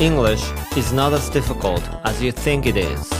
[0.00, 0.42] English
[0.78, 3.12] is not as difficult as you think it is.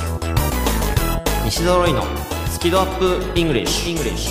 [1.45, 2.03] 西ドロイの
[2.49, 4.31] スキドアップ English, English.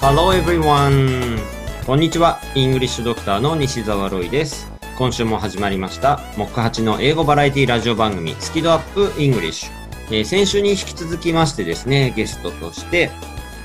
[0.00, 1.40] Hello everyone.
[1.84, 2.38] こんにちは。
[2.54, 4.70] イングリッシュドクターの西澤ロイです。
[4.96, 6.20] 今週も始まりました。
[6.36, 9.68] モック8の英語バラエティラジオ番組スキドアップ English、
[10.10, 13.10] えー、先週に引き続きましてですねゲストとして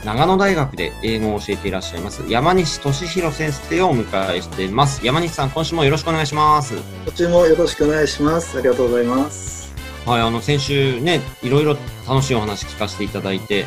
[0.04, 5.06] 長野大学で英語を教えていらっしゃいます山西俊弘先生をお迎えしています。
[5.06, 6.76] 山西さん、今週もよろしくお願いします。
[7.06, 8.58] こちらもよろしくお願いします。
[8.58, 9.72] ありがとうございます。
[10.06, 11.78] はい、あの、先週ね、いろいろ
[12.10, 13.66] 楽しいお話聞かせていただいて、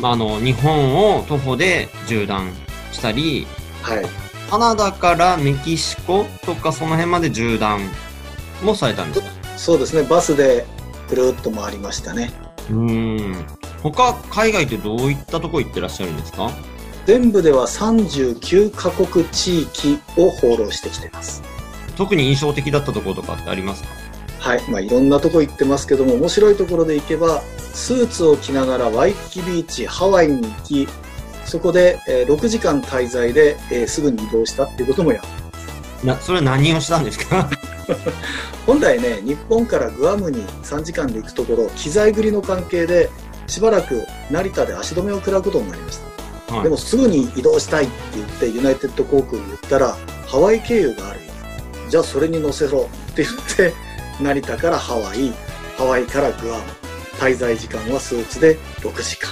[0.00, 2.52] まあ、あの、日本を徒歩で縦断
[2.92, 3.46] したり、
[3.80, 4.04] はい。
[4.50, 7.80] カナダからメキシコとかその辺まで縦断
[8.62, 9.26] もされたんですか？
[9.56, 10.66] そうですね、バスで
[11.08, 12.30] ぐるっと回りましたね。
[12.70, 13.46] うん。
[13.82, 16.50] 他、海外ってどういったとこ行ってらっしゃるんですか？
[17.06, 21.42] 全部では39カ国地域を放浪してきてます。
[21.96, 23.88] 特に印象的だったところとかってありますか？
[24.38, 30.88] はい、まあ、いろんなとこ行ってますけども面白いところで行けばスーツを着ながらワイキキビーチハワイに行き
[31.44, 35.58] そこで、えー、6時間滞在で、えー、すぐに移動したっていうこともやってま
[36.00, 36.06] す。
[36.06, 37.48] なそれは何をしたんですか？
[38.66, 43.10] 本来ね日本からグアムに3時間で行くところ機材繰りの関係で
[43.52, 46.00] しばらく成田で足止めを食らうことになりまし
[46.48, 49.94] た、はい、でもすぐに移動したいって言ってユナイテッド航空に言ったら
[50.26, 51.20] ハワイ経由がある。
[51.20, 51.32] よ
[51.90, 53.74] じゃあそれに乗せろって言って
[54.22, 55.34] 成田からハワイ
[55.76, 56.62] ハワイからグアム
[57.18, 59.30] 滞在時間はスーツで6時間。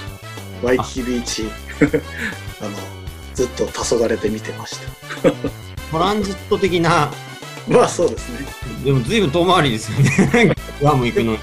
[0.61, 1.49] ワイキキビーチ。
[2.61, 2.71] あの
[3.33, 4.77] ずっと黄昏て見てまし
[5.23, 5.31] た。
[5.91, 7.11] トランジット的な。
[7.67, 8.45] まあそうですね。
[8.85, 10.55] でも随分遠回りですよね。
[10.79, 11.37] グアム行くの。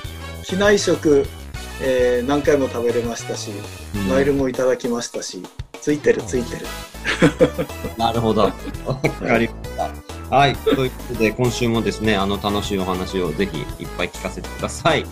[0.44, 1.26] 機内食
[1.80, 3.50] えー、何回も食べれましたし、
[3.94, 5.42] うん、マイルもいただきましたし、
[5.80, 6.66] ついてるついてる。
[7.96, 8.42] なるほど。
[8.86, 9.76] わかりまし
[10.30, 10.36] た。
[10.36, 10.56] はい。
[10.56, 15.00] ということで、今週もですね、あの楽しいお話をぜひいっぱい聞かせてください。
[15.00, 15.06] よ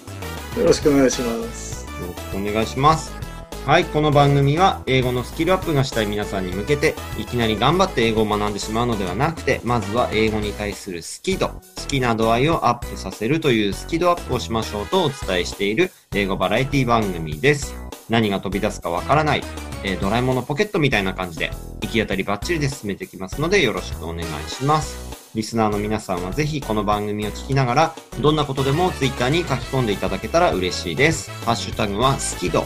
[0.65, 1.87] ろしくお願いします。
[2.01, 3.26] よろしくお願いします。
[3.67, 17.75] はい、この番組は英語のスキルアップがしたい皆さんに向けて、いきなり頑張って英語を学んでしまうのではなくて、まずは英語に対する好き度、好きな度合いをアップさせるというスキルアップをしましょうとお伝えしている英語バラエティ番組です。
[18.09, 19.43] 何が飛び出すかわからない、
[19.83, 21.51] えー、ドラえもんのポケットみたいな感じで、
[21.83, 25.33] 行き当たりバッチリで進めていきますので、よろしくお願いします。
[25.35, 31.33] リスナーの皆さんはぜひこの番組を聞きながら、どんなことでも Twitter に書き込んでいただけたら嬉しいです。
[31.45, 32.65] ハッシュタグは好き度。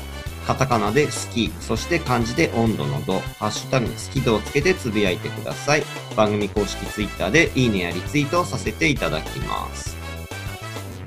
[0.51, 5.85] カタカナで好き、そして漢字で温度の度、ハッシュタグ好き度をつけてつぶやいてください。
[6.17, 9.97] 番組公式ツイッターでいいねやリツイートをさせていただきます。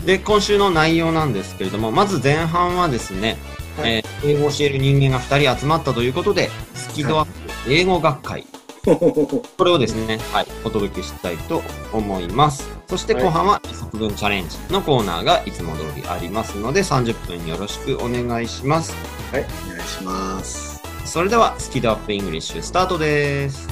[0.06, 3.36] で、今週の内容なんですけれども、まず前半はですね、
[3.78, 7.30] はい、えー、英語を教える人間が2人集まったということで、スキドアッ
[7.66, 8.46] プ英語学会
[9.58, 11.62] これをですね、はい、お届けしたいと
[11.94, 12.70] 思います。
[12.88, 18.94] そして後半は作文チャレンジのコーナーがいつも通りありますので、30分よろしくお願いします。
[19.32, 20.82] はい、お願いします。
[21.06, 23.68] それでは、スキドアップイングリッシュスタートです。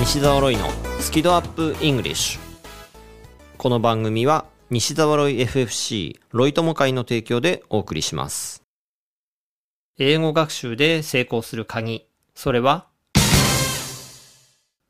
[0.00, 0.70] 西澤ロイの
[1.00, 2.40] スキドアップイングリッシュ。
[3.58, 8.67] この番組は西澤ロイ FFC ロイ友会の提供でお送りします。
[10.00, 12.86] 英語学習で成功する鍵、それは、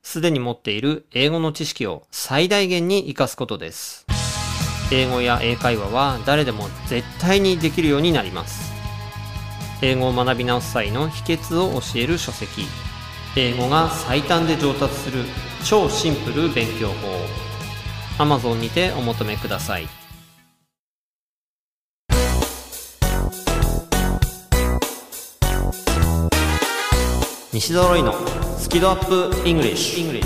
[0.03, 4.05] すでに持っている英語の知識を最大限に活かすことです。
[4.93, 8.71] 英語や英会話は誰でも絶対にできるようになります。
[9.81, 12.67] 英語を学び直す際の秘訣を教える書籍、
[13.35, 15.25] 英語が最短で上達する
[15.65, 19.89] 超シンプル勉強法、Amazon にてお求めください。
[27.51, 28.13] 西揃いの
[28.59, 30.23] スキドアップイングリッシュ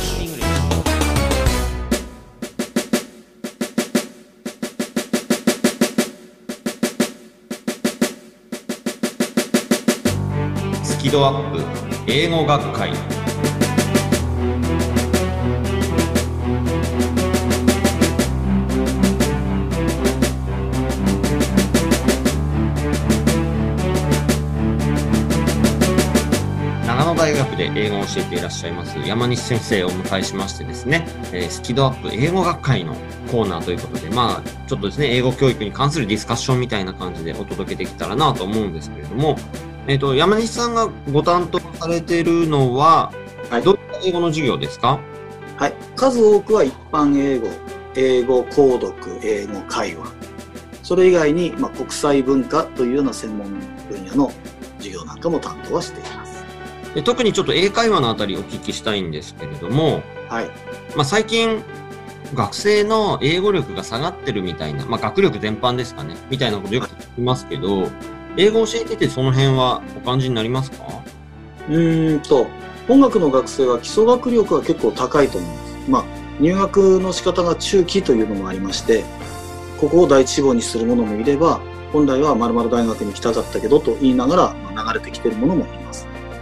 [10.83, 13.22] スキドアップ英語学会。
[27.33, 32.95] 大学で英語を教えていらっしゃいます山西先生をお迎えしましてですね、えー、スキドアップ英語学会の
[33.31, 39.37] コーナーということで、まあ、ちょっとですね、英語教育に関するディスカッションみたいな感じでお届けできたらなと思うんですけれども、
[39.87, 43.11] えっ、ー、と、山西さんがご担当されているのは、
[43.49, 45.01] はい、どういった英語の授業ですか？
[45.57, 45.75] はい。
[45.97, 47.49] 数多くは一般英語、
[47.97, 50.13] 英語購読、英語会話。
[50.83, 53.49] それ以外に、まあ、国際文化というような専門
[53.89, 54.31] 分野の
[54.77, 56.22] 授業なんかも担当はしています。
[56.94, 60.50] で特にちょっと英会話のあたりお聞きしたいんですけれども、はい。
[60.94, 61.62] まあ、最近、
[62.34, 67.89] 学生の英語力が下がってるみたいな、まあ、学力全般ですかね、みたいなことよく聞きますけど、
[68.36, 71.03] 英語を教えててその辺はお感じになりますか？
[71.68, 72.47] うーんと、
[72.89, 75.91] 本学の学生は基礎学力は結構高いと思います。
[75.91, 76.04] まあ、
[76.41, 79.04] 入学の仕方が中期というのもありまして、
[79.78, 81.60] ここを第一志望にする者もいれば、
[81.92, 85.82] 本来は〇〇大学に来たかったけどと言いながら、まあ、流れてきている者もいます。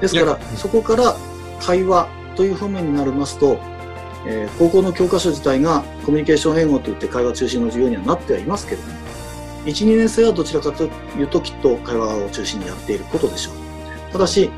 [0.01, 1.17] ですからそこから
[1.61, 3.59] 会話という方面になりますと、
[4.27, 8.95] えー高校の教科書自体がコミュニケーション英語といって会話中心の授業にはなってはいますけれども、
[9.67, 14.13] 1、2年生はどちらかというときっと会話を中心にやっていることでしょう。
[14.13, 14.51] ただし、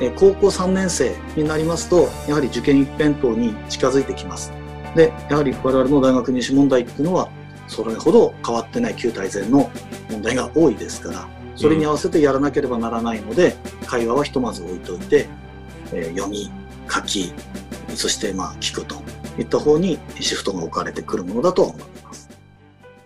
[0.00, 4.52] えー高校3年生になりますと、やはり受験一辺倒に近づいてきます。
[4.94, 7.28] で、やはり我々の大学入試問題っていうのは、
[7.66, 9.70] それほど変わってない旧大前の
[10.10, 11.28] 問題が多いですから、
[11.58, 13.56] それに合わせてやらなければならないので、
[13.86, 15.28] 会話はひとまず置いといて、
[15.92, 16.50] えー読み、
[16.88, 17.32] 書き、
[17.96, 18.94] そしてまあ聞くと
[19.38, 22.30] いった方にシフトが置かれてくるものだとは思います。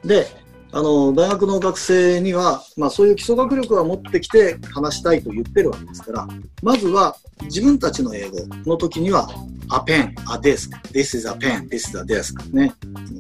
[0.05, 0.27] で、
[0.71, 6.29] あの、大学の学生には、まあそういう基礎学力は持ってきて話したいと言ってるわけですから、
[6.63, 9.29] まずは自分たちの英語の時には、
[9.71, 12.75] a pen, a desk, this is a pen, this is a desk ね。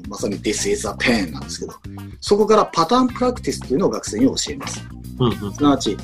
[0.08, 1.72] まさに this is a pen なんですけど、
[2.20, 4.82] そこからパターンプラクティスというのを学生に教えます。
[5.22, 5.54] うんうん。
[5.54, 5.96] すなわち、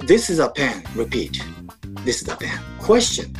[0.00, 1.42] This is a pen, repeat.
[2.04, 2.50] This is a pen.
[2.80, 3.32] Question.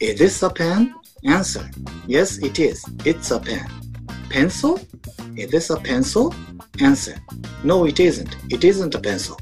[0.00, 0.94] Is this a pen?
[1.24, 1.68] Answer.
[2.06, 2.84] Yes, it is.
[3.04, 3.66] It's a pen.
[4.30, 4.78] Pencil?
[5.36, 6.32] Is this a pencil?
[6.80, 7.16] Answer.
[7.64, 8.36] No, it isn't.
[8.48, 9.36] It isn't a pencil.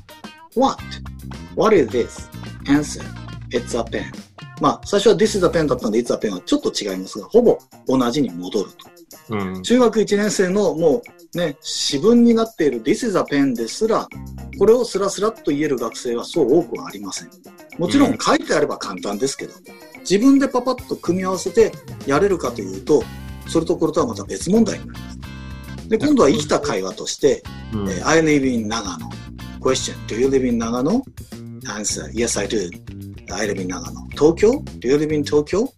[0.54, 0.80] What?
[1.54, 2.28] What is this?
[2.66, 3.04] Answer.
[3.50, 4.12] It's a pen.
[4.60, 8.70] まあ、最初は This is a pen だったんで It's a pen はちょっと違いますが、ほぼ同じに戻る
[9.28, 9.36] と。
[9.36, 9.62] うん。
[9.62, 11.02] 中学1年生のもう
[11.36, 14.08] ね、私文になっている This is a pen ですら、
[14.58, 17.30] これをスラスラっと言える学生はそう多くはありません。
[17.78, 19.54] もちろん書いてあれば簡単ですけど、
[20.00, 21.72] 自分でパパッと組み合わせて
[22.06, 23.02] やれるかというと、
[23.48, 25.88] それとこれとはまた別問題になります。
[25.88, 27.42] で、今度は生きた会話として、
[27.72, 29.10] うんえー I live in 長野。
[29.60, 31.02] Question, do you live in 長野
[31.64, 32.70] ?Answer, yes I do.
[33.32, 34.08] I live in 長野。
[34.10, 35.72] 東京 ?Do you live in 東京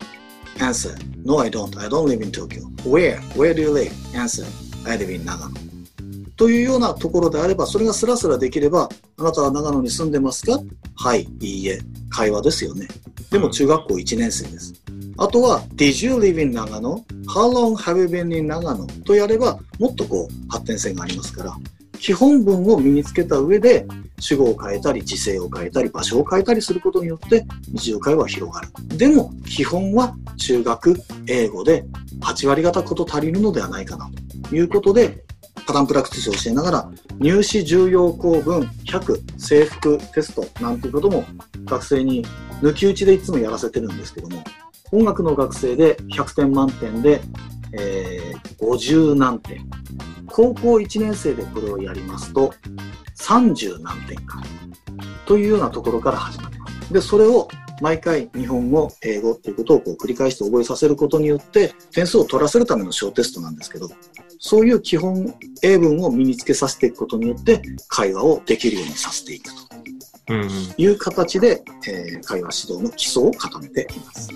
[0.58, 0.94] ？Answer,
[1.24, 1.78] no I don't.
[1.78, 2.60] I don't live in 東京。
[2.88, 3.20] Where?
[3.34, 3.90] Where do you live?
[4.14, 4.44] Answer,
[4.86, 5.54] I live in 長野。
[6.36, 10.60] というようなところであれば、それがスラスラできれば、あなたは長野に住んでますか？
[10.96, 11.78] はい、いいえ。
[12.10, 12.86] 会話ですよね。
[13.30, 14.74] でも中学校1年生です。
[15.18, 21.56] あとは、Did you live in 長野 ?How long have you been in 長野とやれば、もっとこう、発展性がありますから、
[21.98, 23.86] 基本文を身につけた上で、
[24.18, 28.68] 主語を変えたり、時制を変えたり、場所を変えたりすることによって、日常会話は広がる。
[28.96, 30.96] でも、基本は中学、
[31.26, 31.84] 英語で
[32.20, 34.10] 8割方こと足りるのではないかな、
[34.48, 35.24] ということで、
[35.66, 41.24] パタンプラクティスを教えながら、入試重要項文100制服テストなんていうことも
[41.64, 42.24] 学生に
[42.62, 44.44] 抜き打ちでいつもやらせてるんですけども、
[44.92, 47.20] 音楽の学生で100点満点で、
[47.72, 49.68] えー50何点。
[50.26, 52.52] 高校1年生でこれをやりますと、
[53.26, 54.40] 30何点か。
[55.26, 56.92] というようなところから始まります。
[56.92, 57.48] で、それを
[57.80, 63.88] 毎回日本語、英語っていうことをこう繰り返して覚えさせることによって、点数を取らせるための小テストなんですけど、
[64.38, 69.66] そういう基本英文を身につけさせていくことによって、会話をできるようにさせていくと。
[70.76, 74.30] いう形で、えー会話指導の基礎を固めています。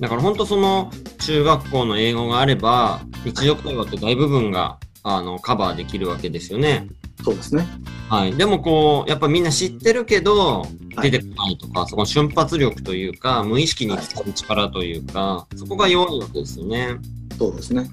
[0.00, 6.88] だから本当その中学校の英語があれば、日常会話って大部分があのカバーできるわけですよね。
[7.24, 7.66] そうですね。
[8.10, 8.34] はい。
[8.36, 10.60] でもこう、やっぱみんな知ってるけど、
[10.94, 16.98] はい出てこないとか、そこの瞬発力というか、無意識に使う力というか、そこが弱いわけですよね。
[17.36, 17.90] そうですね。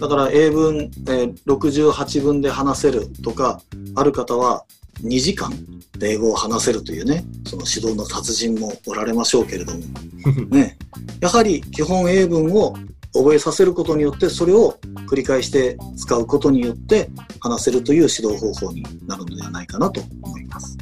[0.00, 3.60] だから英文、えー68文で話せるとか、
[3.96, 4.64] ある方は
[5.02, 5.52] 2時間
[5.98, 9.80] で英語を話せるというね、その指導の達人もおられましょうけれども、
[10.48, 10.78] ね、
[11.20, 12.76] やはり基本英文を
[13.14, 17.10] 覚えさせることによって、それを繰り返して使うことによって
[17.40, 20.76] 話せるという指導方法になるのではないかなと思います。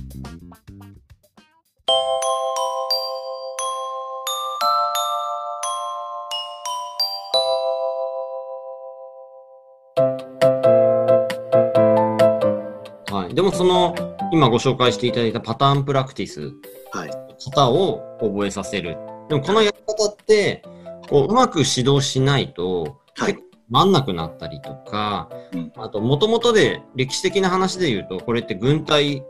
[13.09, 13.35] はい。
[13.35, 13.95] でもその、
[14.33, 16.53] 今ご紹介していただいたパターンプラクティス、
[16.93, 17.11] はい。
[17.45, 18.97] 型を覚えさせる。
[19.29, 20.63] でもこのやり方って、
[21.09, 23.35] こううまく指導しないと、はい。
[23.35, 25.73] 結構つまんなくなったりとか、うん。
[25.77, 29.25] あと、もともとで歴史的な話で言うと、これって軍隊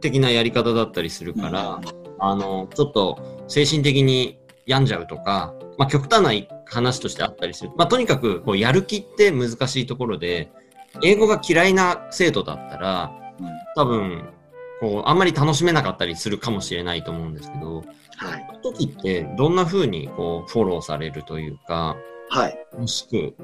[0.00, 1.80] 的なやり方だったりするから、
[2.20, 3.18] あの、ちょっと
[3.48, 6.30] 精神的に病んじゃうとか、まあ、極端な
[6.66, 7.70] 話としてあったりする。
[7.76, 10.52] まあ、とにかく、こう、やる気って難しいところで、
[11.02, 13.46] 英語が嫌いな生徒だったら、うん。
[13.74, 14.28] 多分、
[14.84, 17.76] こう、あんまり楽しめなかったりするかもしれないと思うんですけど、
[18.16, 18.46] はい。
[18.62, 21.96] その時ってどんな風にこう、フォローされるというか、
[22.28, 22.58] はい。
[22.78, 23.34] もしく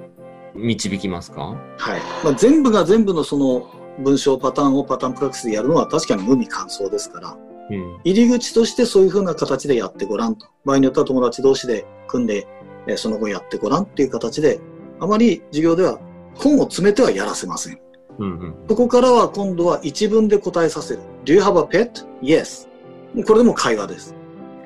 [0.54, 1.56] 導きますか？
[1.78, 2.00] はい。
[2.22, 7.36] まあ、全部が全部のその文章パターンをパターンプラクスでやるのは確かに無味乾燥ですから、
[7.70, 10.46] うん、入り口としてそういうふうな形でやってごらんと。
[10.64, 12.46] 場合によっては友達同士で組んで、
[12.86, 14.60] えその後やってごらんっていう形で、
[14.98, 15.98] あまり授業では
[16.34, 17.80] 本を詰めてはやらせません。
[18.18, 21.00] うんうん、そこからは今度は一文で答えさせる。
[21.24, 22.06] Do you have a pet?
[22.22, 22.68] Yes.
[23.26, 24.14] これでも会話です。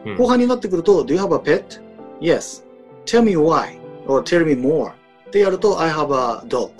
[0.05, 1.83] うん、後半になってくると、Do you have a pet?
[2.21, 2.65] Yes.
[3.07, 3.85] Tell me why.
[4.07, 4.93] or tell me more.
[5.27, 6.71] ってやると、I have a dog.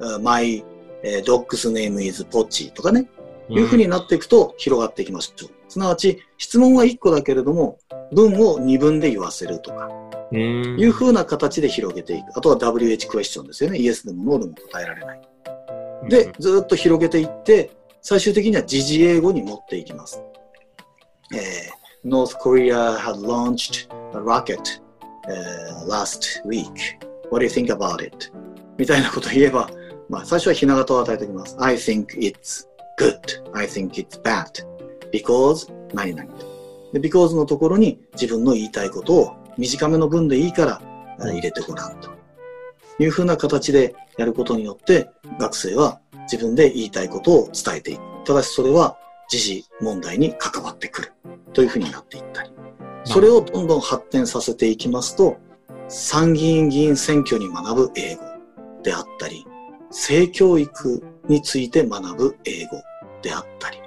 [0.00, 0.64] Uh, my、
[1.04, 3.08] uh, dog's name is Pochi とかね。
[3.48, 5.50] いうふうになっていくと広がっていきましょう。
[5.68, 7.78] すなわち、質問は1個だけれども、
[8.12, 9.90] 文を2文で言わせるとか、
[10.32, 12.36] いうふうな形で広げていく。
[12.36, 13.78] あとは WH クエスチョンですよね。
[13.78, 15.20] イエスでもノーでも答えられない。
[16.08, 17.70] で、ずっと広げていって、
[18.02, 20.22] 最終的には時事英語に持っていきます。
[21.32, 24.82] えー、North Korea had launched a rocket、
[25.28, 26.66] uh, last week.
[27.30, 28.32] What do you think about it?
[28.76, 29.70] みたいなことを言えば、
[30.08, 31.56] まあ、最初はひな形を与えておきます。
[31.60, 32.66] I think it's
[32.98, 33.18] good.
[33.54, 34.46] I think it's bad.
[35.12, 36.28] Because 何々
[36.92, 36.98] で。
[37.00, 40.82] because のところに自分の言いたいことを短めの文でいいから
[41.18, 42.10] 入れてごらんと
[42.98, 48.02] いうふうな形でやることによって学生は自分で言いたいことを伝えていく。
[48.24, 48.96] ただしそれは
[49.28, 51.12] 時事問題に関わってくる
[51.52, 52.50] というふうになっていったり。
[53.04, 55.36] それをどんどん発展させていきますと、
[55.88, 58.22] 参議院議員選挙に学ぶ英語
[58.82, 59.44] であったり、
[59.90, 62.82] 性教育について学ぶ英語
[63.22, 63.78] であったり、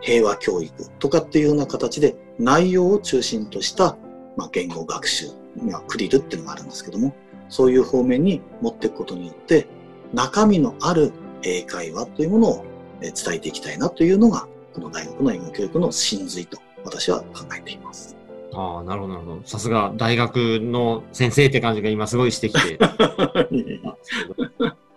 [0.00, 3.96] 平和教育とかっていうような形で内容を中心とした、
[4.36, 5.26] まあ、言語学習、
[5.62, 7.14] まあ、クリルっていうのがあるんですけども、
[7.48, 9.66] そういう方面に持っていくことによって、
[10.12, 12.64] 中身のある英会話というものを
[13.00, 18.16] 伝えていきたいなというのが、この大学の英語教育の真髄と私は考えています。
[18.52, 19.42] ああ、なるほど、なるほど。
[19.44, 22.78] さすが大学の先生って感じが今すごいしてきて。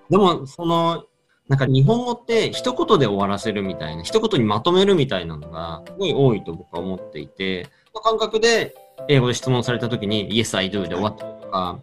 [0.10, 1.05] でも、その、
[1.48, 8.74] なんか日本語って一言で終わらせるみたいな、一言にまとめるみたいなのがすごい多いと僕は思っていて、その感覚で
[9.10, 11.79] 英語で質問された時に Yes, I do で終わったりとか、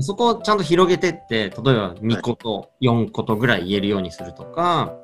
[0.00, 4.94] そこをちゃんと広げてって、例えば2個と4個とぐらい言えるようにするとか、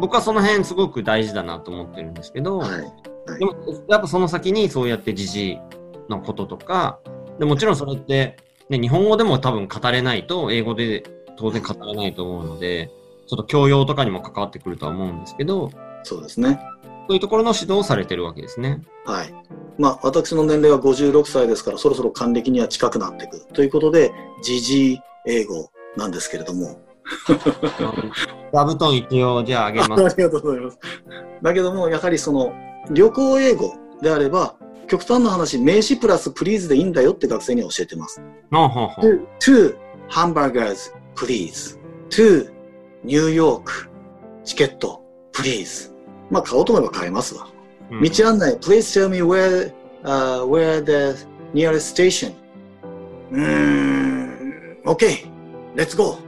[0.00, 3.38] 僕はその辺すごく大事だなと思ってるんですけど、はい。
[3.38, 3.54] でも、
[3.88, 5.58] やっぱその先にそうやって時事
[6.08, 7.00] のこととか、
[7.38, 8.36] でもちろんそれって、
[8.68, 11.02] ね、日本語でも多分語れないと、英語で
[11.36, 12.90] 当然語れないと思うので、
[13.26, 15.70] ちょっと教養とかにも関わってくるとは思うんですけど、
[16.04, 16.60] そうですね。
[17.08, 18.82] そういうところの指導をされてるわけですね。
[19.06, 19.34] はい。
[19.78, 23.46] まあ、私の年齢は56歳ですから、そろそろ還暦には近くなっていく。
[23.54, 24.12] ということで、
[24.42, 26.78] 時事英語なんですけれども。
[28.52, 30.04] 座布団一応じゃああげます。
[30.04, 30.78] ありがとうございます。
[31.42, 32.52] だけども、やはりその、
[32.90, 33.72] 旅行英語
[34.02, 38.20] であれば、極端な話、名詞プラスプリーズでいいんだよって学生に教えてます。
[39.00, 39.76] to, to
[40.10, 41.78] hamburgers, please.
[42.10, 42.50] to
[43.02, 43.88] ニューヨーク、
[44.44, 45.97] チケット、please.
[46.30, 47.48] まあ、買おうと思えば買えますわ。
[47.90, 49.72] うん、道案内、please tell me where,、
[50.04, 52.34] uh, where the nearest station.
[53.30, 55.26] うーん、OK,
[55.74, 56.18] let's go.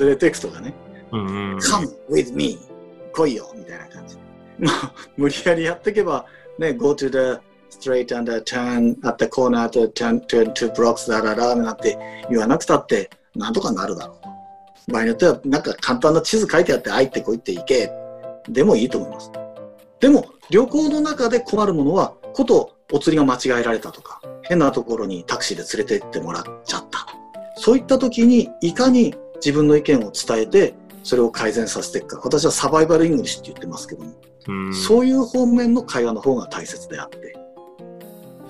[0.00, 0.74] 連れていくとかね。
[1.10, 2.58] come with me.
[3.12, 4.16] 来いよ、みたいな感じ。
[4.58, 6.26] まあ、無理やりやっていけば、
[6.58, 7.40] ね、go to the
[7.70, 11.96] straight and turn at the corner to turn, turn two blocks だららなんて
[12.28, 14.18] 言わなくたって、なんとかなるだろ
[14.88, 14.92] う。
[14.92, 17.90] 場合によっては、なんか簡単な地図書いてあって、入ってこいって行け。
[18.48, 19.30] でもいいと思います。
[20.00, 27.06] でも、旅行の中で困るものは、ことお釣りが間違えられたとか、変なところにタクシーで連れてってもらっちゃった。
[27.56, 32.22] そういった時に、いかに自分の意見を伝えて、それを改善させていくか。
[32.24, 34.12] 私は survival English って言ってますけども、
[34.72, 37.36] そういう方面の会話の方が大切であって。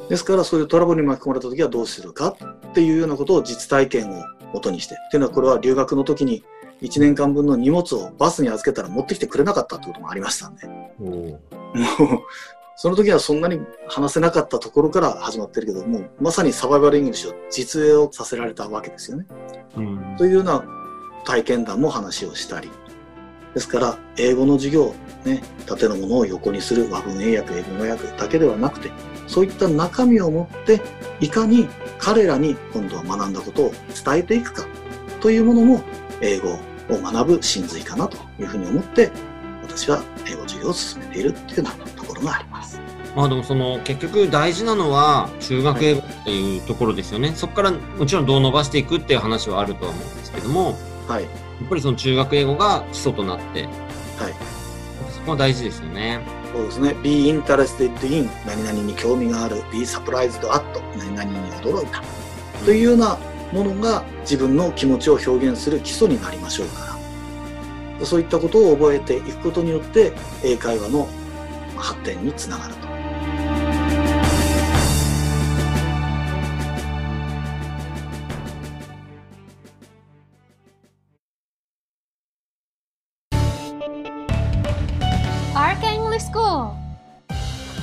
[0.08, 2.34] ですからそういうトラブルに巻き込まれた時はどうするか
[2.70, 4.22] っていうようなことを実体験を
[4.54, 4.94] 元にして。
[4.94, 6.44] っていうのはこれは留学の時に
[6.82, 10.66] 1年間分の荷物をバスに預けたら持ってきてくれなかったってこともありましたんで。
[10.98, 11.40] もう、
[12.76, 19.26] その時はそんなに話せなかったところから始まってるけども、まさに survival English を実演をさせられたわけですよね。
[19.76, 20.64] うん、というような
[21.24, 22.70] 体験談も話をしたり。
[23.54, 24.94] ですから、英語の授業、
[25.24, 28.92] ね、縦のものを横にする和文英訳、英文語訳だけではなくて、
[29.26, 30.80] そういった中身を持って、
[31.20, 31.68] いかに
[31.98, 33.72] 彼らに今度は学んだことを
[34.04, 34.66] 伝えていくか
[35.20, 35.82] というものも、
[36.20, 36.58] 英語を
[37.02, 39.10] 学ぶ真髄かなというふうに思って、
[39.62, 42.80] 私は英語授業を進めているっていうようなところがあります。
[43.16, 50.76] まあでもその結局大事なのは中学英語っていうところですよね、はい、そこからもちろんどう伸ばしていくっていう話はあるとは思うんですけども、
[51.08, 51.28] はい、や
[51.64, 53.68] っぱりその中学英語が基礎となって、はい、
[55.28, 56.20] も大事ですよね。
[56.52, 56.94] そうですね。
[57.02, 59.56] be interested in 何々に興味がある。
[59.70, 60.64] be surprised at
[60.96, 62.02] 何々に驚いた。
[62.64, 63.18] というような
[63.52, 66.98] ものが自分の気持ちを表現する基礎になりましょうか
[68.00, 68.06] ら。
[68.06, 70.12] そういったことを覚えていくことによって
[70.44, 71.08] 英会話の
[71.76, 72.88] 発展につながると。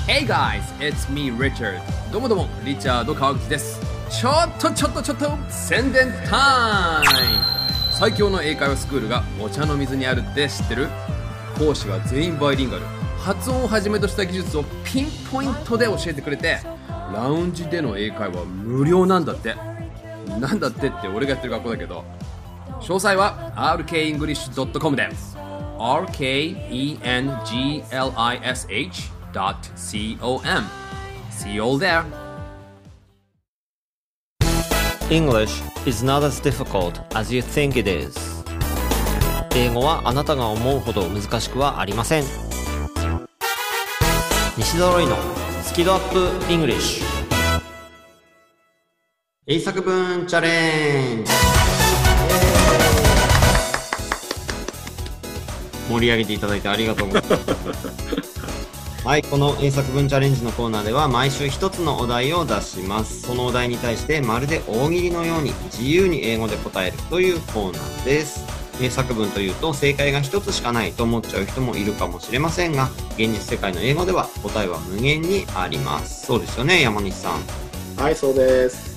[0.08, 1.82] Hey guys, it's me Richard
[2.12, 3.85] どうもどうもリチャード川口です
[4.18, 7.08] ちょっとちょっとちょっと宣伝タイ
[7.38, 7.44] ム。
[7.92, 10.88] 最強の英会話スクールがお茶の水にあるって知ってる？
[11.60, 12.84] 講師は全員バイリンガル。
[13.20, 16.60] 発音をはじめとした技術をピンポイントで教えてくれて
[17.14, 19.56] ラウンジでの英会話無料なんだって。
[20.40, 22.06] なんだってって俺がやってる学校だけど。
[22.80, 25.10] 詳細は rkenglish.com で
[25.78, 26.64] rkenglish
[29.34, 29.60] com.
[31.30, 32.25] See you all there.
[35.10, 38.16] English is not as difficult as you think it is.
[39.56, 42.24] 英語はあなたが思うほど難しくはありません。
[44.58, 45.16] 西ドロイの
[45.64, 46.20] スキドアップ
[46.52, 47.04] English
[49.48, 51.32] 英作文チャレンジ
[55.90, 57.44] 盛り上げていただいてありがとうございます
[59.06, 63.22] はい、この英作文チャレンジのコーナーでは毎週一つのお題を出します。
[63.22, 68.44] そのお題に対してまるで大喜利のように自由に英語で答えるというコーナーです。
[68.82, 76.26] 英作文というと正解が一つしかないと思っちゃう人もいるかもしれませんが、現実世界の英語では答えは無限にあります。
[76.26, 78.02] そうですよね、山西さん。
[78.02, 78.96] はい、そうです。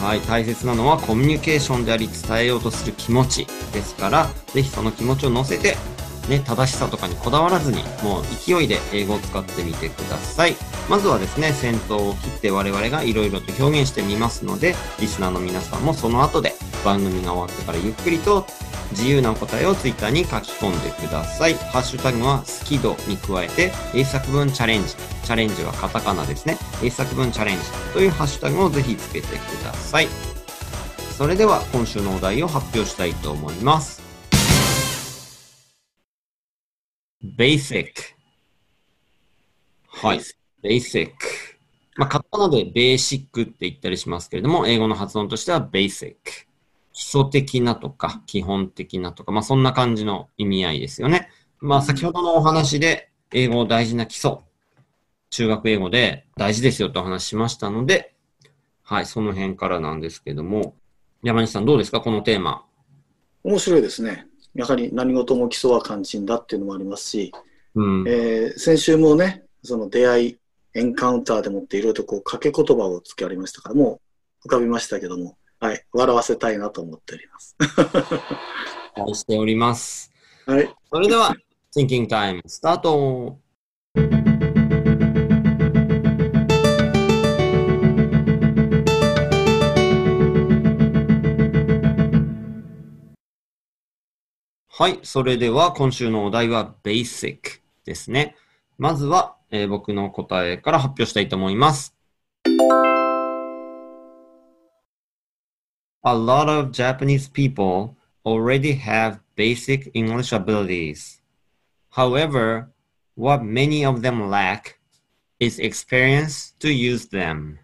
[0.00, 5.76] はい、大切なのはコミュニケーションであり伝えようとする気持ちですから、ぜひその気持ちを乗せて
[6.28, 10.56] ね、正しさとかにこだわらずに、もう勢いで英語を使ってみてください。
[10.88, 18.46] まずはですね、先頭を切って我々が色々と表現してみますので、リスナーの皆さんもその後で番組が終わってからゆっくりと
[18.90, 21.54] 自由なお答えをツイッターに書き込んでください。
[21.54, 24.94] ハッシュタグは好き度に加えて、英作文チャレンジ。
[25.24, 26.58] チャレンジはカタカナですね。
[26.82, 29.32] 英作文チャレンジというハッシュタグをぜひつけてく
[29.64, 30.08] ださい。
[31.16, 34.09] それでは今週のお題を発表したいと思います。
[37.40, 37.86] basic。
[39.86, 40.20] はい。
[40.62, 41.12] basic。
[41.96, 46.16] まあ、カタカナでベーシックって言ったりしますけれども、英語の発音としては basic。
[46.92, 51.30] 基礎的なとか、基本的なとか、まあ、そんな感じの意味合いですよね。
[51.60, 54.40] まあ、先ほどのお話で、英語大事な基礎。
[55.30, 58.14] 中学英語で大事ですよとお話ししましたので、
[58.82, 60.74] はい、その辺からなんですけども、
[61.22, 62.02] 山西さんどうですか？
[62.02, 62.66] このテーマ。
[63.44, 64.26] 面白いですね。
[64.54, 67.32] やはり何事も基礎は肝心だっていうのもありますし、
[67.74, 70.38] うん、えー、先週もね、その出会い、
[70.74, 74.00] エンカウンターでもっていろいろとこう掛け言葉をつけありましたから、も
[74.44, 77.56] う浮かびましたけども、はい、笑わせたいなと思っております。
[78.96, 80.10] 期待しております。
[80.46, 80.74] はい。
[80.92, 81.34] それでは、
[81.76, 83.38] Thinking Time スタート
[94.80, 94.98] はい。
[95.02, 98.34] それでは、今週のお題は Basic ですね。
[98.78, 101.94] まずは、えー、僕の答えから発表したいと思います。
[106.02, 111.20] A lot of Japanese people already have basic English abilities.
[111.90, 112.68] However,
[113.16, 114.78] what many of them lack
[115.38, 117.58] is experience to use them.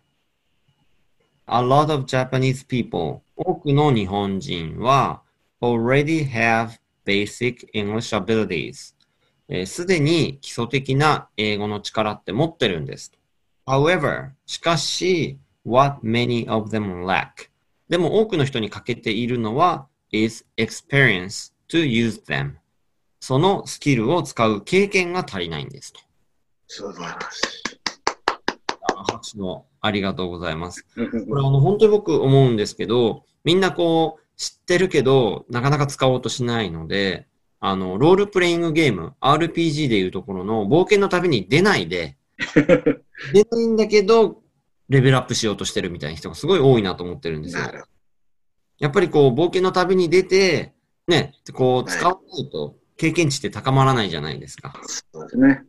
[1.46, 5.22] A lot of Japanese people 多くの日本人は
[5.62, 8.96] already have basic English abilities
[9.66, 13.12] すで、に基礎的な英語の力って持ってるんです。
[13.64, 17.48] However, しかし、what many of them lack
[17.88, 22.54] でも多くの人に欠けているのは is experience to use them
[23.20, 26.00] そのスキルを使う経験が足りないんですと。
[26.68, 27.76] 素晴らしい。
[29.08, 30.84] 拍手のありがとうございます。
[30.94, 37.26] これあの本当に僕思うんですけど、みんなこう、知ってるけど、なかなか使おうとしないので、
[37.60, 42.16] あの、ロールプレイングゲーム、RPG でいうところの冒険の旅に出ないで、
[43.32, 44.42] 出ないんだけど、
[44.88, 47.62] レベルアップしようとしてるみたいな人がすごい多いなと思ってるんですよ。
[48.78, 50.74] やっぱりこう、冒険の旅に出て、
[51.08, 54.74] ね、こう、使わないと経験値って高まらないじゃないですか。
[54.84, 55.64] そうですね。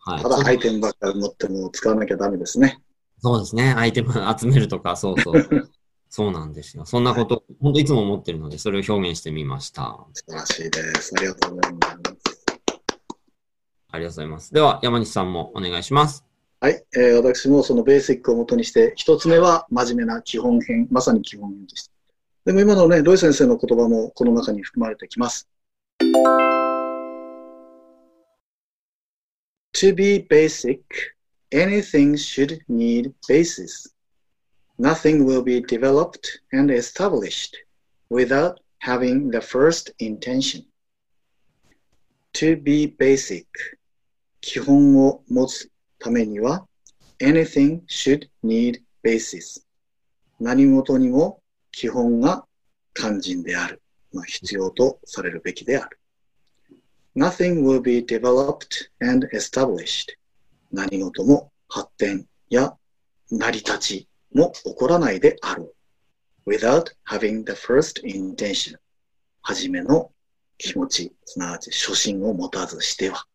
[0.00, 0.22] はい。
[0.22, 2.80] ただアイテムばっかり持っても使わなきゃダメですね。
[3.20, 3.74] そうですね。
[3.76, 5.34] アイテム集めるとか、そうそう。
[6.08, 6.86] そうなんですよ。
[6.86, 10.06] そんなこと、はい、本当いつも思ってるので、それを表現してみました。
[10.14, 11.12] 素晴らしいです。
[11.16, 11.98] ありがとうございます。
[13.90, 14.54] ありがとうございます。
[14.54, 16.24] では、山西さんもお願いします。
[16.60, 21.92] はい、えー私もそのベーシックをもとにして、一つ目は真面目な基本編、まさに基本編でした。
[22.46, 25.48] でも今のね、ロイ先生の言葉もこの中に含まれてきます。
[29.74, 30.80] To be basic,
[31.52, 33.94] anything should need basis.
[34.80, 37.56] Nothing will be developed and established
[38.10, 40.64] without having the first intention.
[42.34, 43.46] To be basic,
[44.40, 46.64] 基本を持つためには、
[47.20, 49.64] anything should need basis.
[50.38, 52.46] 何事にも基本が
[52.94, 53.82] 肝心である。
[54.12, 55.98] まあ、必要とされるべきである。
[57.16, 60.16] Nothing will be developed and established.
[60.70, 62.76] 何事も発展や
[63.28, 65.74] 成り立ちも起こらないであろう。
[66.48, 68.78] without having the first intention.
[69.42, 70.10] はじめの
[70.56, 73.26] 気持ち、すなわち初心を持たずしては。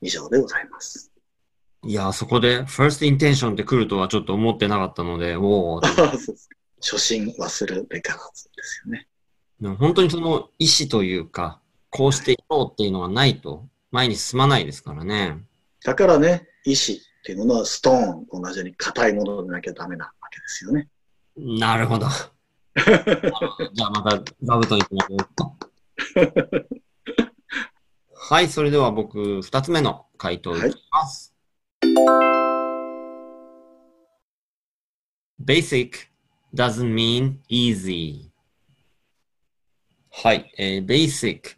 [0.00, 1.10] 以上でございます。
[1.84, 6.48] いやー、そこで、first intention って来るとはちょっと思ってなかったので、おー そうです
[6.80, 9.08] 初心忘るべからずですよね。
[9.60, 15.42] でも本当にその意思というか、こうしていこうっていうのがないと、前に進まないですからね。
[15.84, 20.90] だからね、意志っていうものはストーンと同じように硬いものでなきゃダメなわけですよね。
[21.38, 22.06] なるほど。
[22.76, 25.56] じゃあまた座布団行きましょ
[26.20, 26.68] う。
[28.12, 31.34] はい、それでは僕、二つ目の回答いきます。
[35.42, 35.92] Basic
[36.54, 38.28] doesn't mean easy.
[40.10, 41.56] はい、えー Basic 基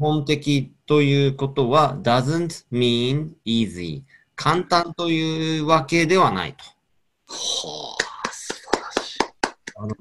[0.00, 4.02] 本的ということは doesn't mean easy
[4.36, 6.64] 簡単というわけではないと。
[7.26, 9.16] はあ、素晴らし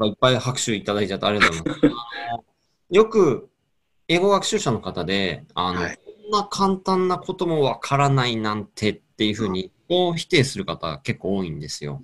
[0.05, 0.07] い。
[0.09, 2.03] いっぱい拍手いただいちゃってありがとうございます。
[2.89, 3.49] よく
[4.07, 12.01] 英語学習者の方で、あの、はいこんな簡単なこともわからないなんてっていうふうに、こう否定する方結構多いんですよ。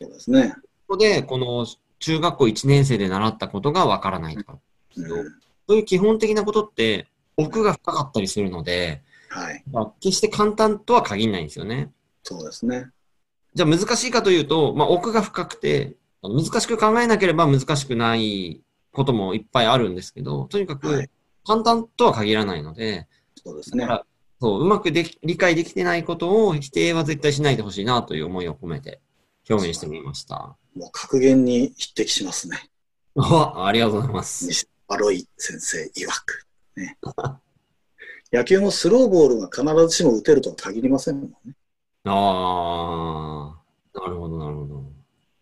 [0.00, 0.54] そうですね。
[0.86, 1.66] ここで、この
[1.98, 4.58] 中学校1年生で習ったことがわからないとか、
[4.96, 5.14] うん、そ
[5.70, 9.64] ういう基本的なことって奥が深かったりするので、はい。
[9.72, 11.90] まあ決して簡単とは限らないんですよね。
[12.22, 12.90] そうですね。
[13.54, 21.10] じゃあ難しいかというと、まあ、奥が深くて、難しく考えなければ難しくないこともいっぱいあるんですけど、とにかはくい
[21.44, 23.08] 簡単とは限らないので、
[23.44, 23.88] そうですね。
[24.40, 29.00] そううまくでき理解できてないことを否定は絶対しないでほしいなという思いを込めて
[29.48, 30.56] 表現してみました。
[30.74, 32.58] もう格言に匹敵しますね。
[33.16, 34.46] あ ありがとうございます。
[34.46, 36.46] 西アロイ先生曰く。
[36.76, 36.98] ね、
[38.32, 41.54] 野球もスローボールが必ずしも打てるとは限りませんもんね。
[42.04, 43.54] あ
[43.94, 44.84] あ、なるほど、なるほど。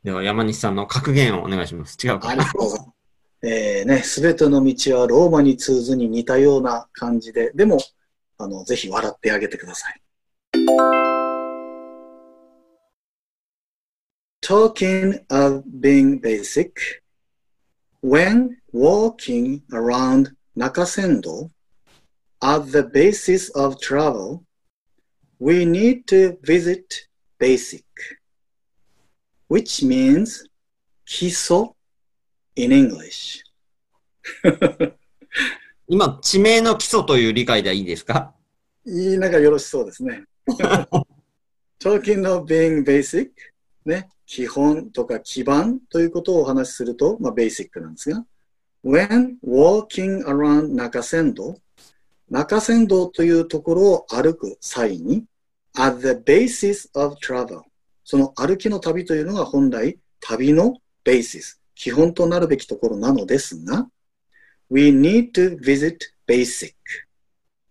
[0.03, 1.97] では山西さんの格言をお願いします。
[2.05, 2.91] 違うかありがとうございます。
[3.43, 7.79] えーね、すべての道はローマに通ずに似たような感じで、でも、
[8.39, 10.01] あの、ぜひ笑ってあげてください。
[14.43, 16.73] Talking of being basic,
[18.03, 21.51] when walking around Nakasendo,
[22.43, 24.45] at the basis of travel,
[25.39, 27.07] we need to visit
[27.39, 27.85] basic,
[29.49, 30.47] which means
[31.07, 31.75] 基礎
[32.57, 33.43] in English.
[35.89, 38.35] 今、地名の基礎という理解でいいですか
[38.87, 40.25] いい、なんかよろしそうですね。
[41.81, 43.31] Talking of being basic,
[43.85, 48.25] ね、基本とか基盤ということをお話しすると、まあ、ベーシックなんですが、
[48.85, 51.57] when walking around 中山道、
[52.31, 55.25] 中山道というところを歩く際に、
[55.75, 57.63] at the basis of travel、
[58.05, 63.89] その歩きの旅というのが本来旅の basis、基本となるべきところなのですが、
[64.71, 66.75] we need to visit basic。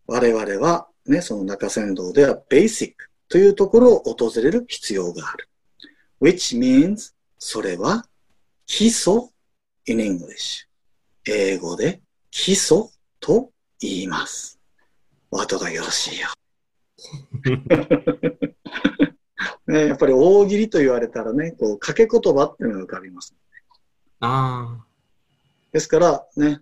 [0.08, 2.94] 我々はね、その中山道では basic
[3.30, 5.48] というところを訪れる必要がある。
[6.20, 8.06] which means それは
[8.66, 9.30] 基礎
[9.86, 10.68] in English。
[11.26, 14.60] 英語で基礎と言います。
[15.32, 16.28] お後がよろしいよ。
[19.68, 23.36] ね、やっぱり大喜利と言われたらね、こう掛け言葉っていうのが浮かびます。
[24.20, 24.84] あ
[25.72, 26.60] ですからね、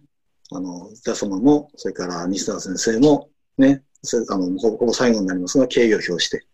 [0.51, 6.45] あの、伊田様も、それから西田先生も、ね、それあのほぼほぼ最後になりますが、敬意を表して。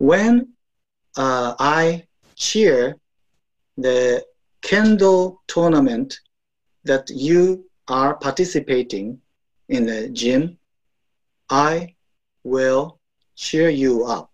[0.00, 0.46] When、
[1.16, 2.96] uh, I cheer
[3.76, 4.24] the
[4.62, 6.20] kendo tournament
[6.84, 9.16] that you are participating
[9.70, 10.58] in the gym,
[11.48, 11.94] I
[12.44, 12.98] will
[13.36, 14.30] cheer you up,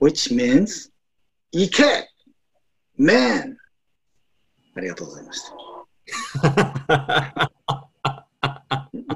[0.00, 0.90] which means,
[1.52, 2.10] 行け
[2.98, 3.56] !Man!
[4.76, 5.54] ありがとうございました。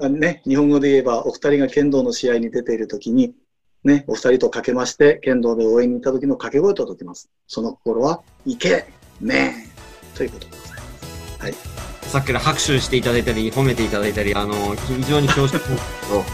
[0.00, 0.09] あ。
[0.09, 3.35] ね、日本語で言えば、お二人が剣道の試合に出ているときに、
[3.83, 7.28] ね、お二人とかけまして、剣道で応援に行った時の掛け声と解きます。
[7.48, 8.87] その心は、いけ、
[9.20, 9.68] ね
[10.14, 11.42] ということでございます。
[11.42, 11.97] はい。
[12.08, 16.24] さっきから拍手していただいたり、褒めていただいたり、あの、非常に恐縮ですけど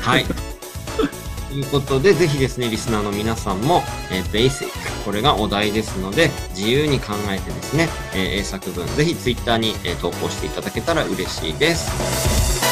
[0.00, 0.24] はい。
[0.24, 12.68] ということで、ぜひですね、リスナーの皆さんも、えー、ベーシック、これがお題ですので、自由に考えてですね、えー、英作文、ぜひツイッターに、えー、投稿していただけたら嬉しいです。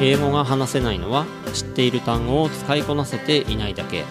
[0.00, 4.04] 英語が話せないのは知っている単語を使いこなせていないだけ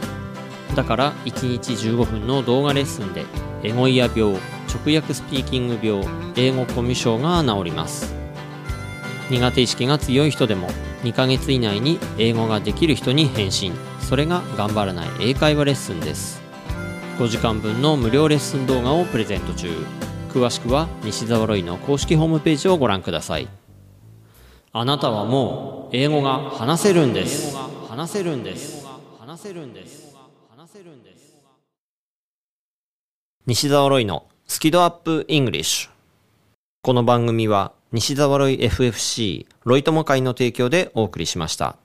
[0.75, 3.25] だから1日15分の動画レッスンで
[3.63, 4.35] エゴイヤ病
[4.67, 6.05] 直訳スピーキング病
[6.35, 8.13] 英語コミュ障が治ります。
[9.29, 10.67] 苦手意識が強い人でも
[11.03, 16.41] 2ヶ月以内に英語ができる人に返信それが頑張らない英会話レッスンです。
[17.19, 19.69] 5時間分の無料レッスン動画をプレゼント中。
[20.29, 23.47] 詳しくは西澤ロイの公式ホームページをご覧ください。
[24.71, 27.55] あなたはもう英語が話せるんです
[27.87, 28.87] 話せるんです。
[29.19, 30.22] 話せるんです。
[30.73, 31.35] せるんです。
[33.45, 35.89] 西澤ロイのスキドアップイングリッシュ。
[36.81, 41.75] この番組は西澤ロイ FFC ロイ友会の提供でお送りしました。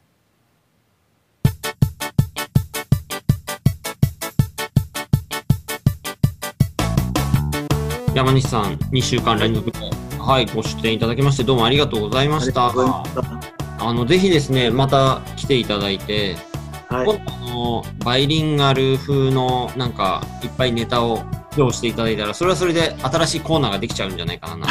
[8.14, 9.78] 山西さん2週間連続で
[10.18, 12.72] はい、ご出演いただきまして、どうもありがとうございました。
[13.80, 16.36] あの、ぜひですね、また来ていただいて、
[16.88, 21.18] はい、あの、バイリンガル風の、なんか、いっぱいネタを
[21.50, 24.66] 披露していただいたら、それはそれで新しいコーナーができちゃうんじゃないかな。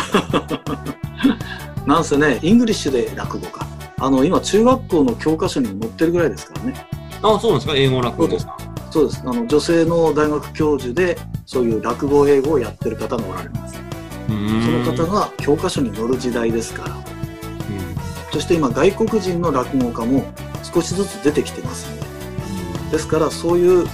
[1.85, 3.65] なんせね、 English で落語か。
[3.99, 6.87] あの、今、中学校の教科書に載ってるぐらいですからね。
[7.21, 7.73] あそうなんですか？
[7.75, 8.57] 英語落語ですか？
[8.89, 9.21] そうです。
[9.25, 13.75] あの、女性の大学教授で、そういう落語英語をやってる方がおられます。
[14.27, 17.01] その方が教科書に載る時代ですから、うん、
[18.33, 20.25] そして今外国人の落語家も
[20.61, 21.96] 少しずつ出てきてますの
[22.91, 23.87] で、すからそういう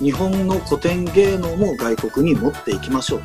[0.00, 3.22] 日本の古典芸能も外国に持っていきましょう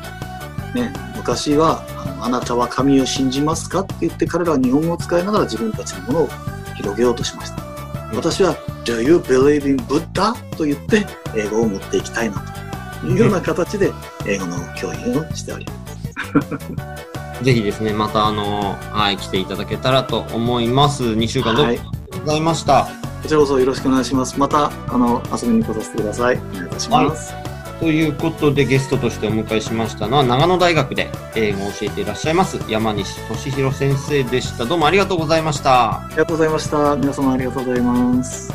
[0.74, 1.82] と、ね、昔は
[2.20, 6.28] あなたは神を信じますか?」って言って彼らは日本語を使いながら自分たちのものを
[6.76, 7.62] 広げようとしました、
[8.10, 8.54] うん、私は
[8.84, 12.44] 「Do you believe in Buddha?」と言って英語を持っていきたいな
[13.00, 13.92] というような形で
[14.26, 16.98] 英語の教員をしております
[17.42, 21.04] ぜひですね、またあの、はい、来ていただけたらと思います。
[21.04, 22.72] 2週間どうもありがとうございました。
[22.72, 24.38] はい、こちらこそよろしくお願いします。
[24.38, 26.36] また、あの、遊びに来させてください。
[26.36, 27.32] お願いいたします。
[27.32, 34.64] はいということでゲストとしてお迎えしましたのは長野大学で英語を教えていらっしゃいます山西俊弘先生でした。
[34.64, 36.02] どうもありがとうございました。
[36.02, 36.96] ありがとうございました。
[36.96, 38.52] 皆様ありがとうございます。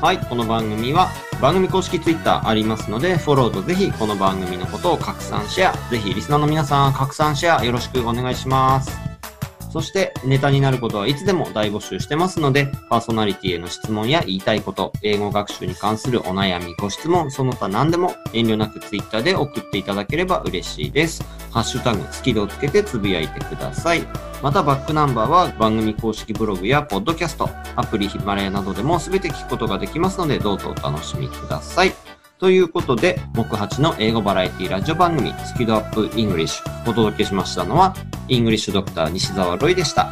[0.00, 1.10] はい、この番組は
[1.42, 9.09] 番組公式 Twitter ありますので、フォローとぜひこの番組のことを拡散シェア、ぜひリスナーの皆さん拡散シェアよろしくお願いします。
[9.70, 21.24] そしてネタになることはいつでも大募集してますので、パーソナリティへの質問や言いたいこと、英語学習に関するお悩み、ご質問、その他何でも遠慮なく Twitter で送っていただければ嬉しいです。
[21.50, 24.06] ハッシュタグ、スキルをつけてつぶやいてください。
[24.42, 32.09] またバックナンバーは番組公式ブログやポッドキャスト、アプリヒマラヤなどでも全て聞くことができますので、どうぞお楽しみください。
[32.40, 37.94] ということで、木八の英語バラエティラジオ番組、スキドアップイングリッシュお届けしましたのは、
[38.28, 40.04] イングリッシュドクター西澤ロイでした。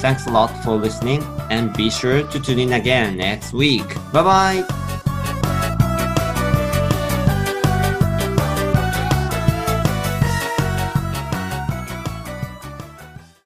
[0.00, 3.84] Thanks a lot for listening and be sure to tune in again next week.
[4.10, 5.09] Bye bye!